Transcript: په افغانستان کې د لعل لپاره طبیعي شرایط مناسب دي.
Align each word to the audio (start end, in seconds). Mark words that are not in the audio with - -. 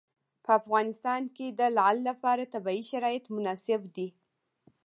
په 0.43 0.51
افغانستان 0.59 1.21
کې 1.35 1.47
د 1.59 1.61
لعل 1.77 1.97
لپاره 2.09 2.51
طبیعي 2.53 2.81
شرایط 2.91 3.25
مناسب 3.35 3.81
دي. 3.95 4.07